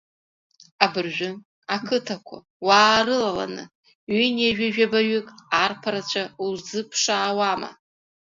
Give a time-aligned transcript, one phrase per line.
[0.83, 1.29] Абыржәы
[1.75, 3.63] ақыҭақәа уаарылаланы
[4.13, 5.27] ҩынҩажәеижәабаҩык
[5.63, 7.69] арԥарацәа узыԥшаауама?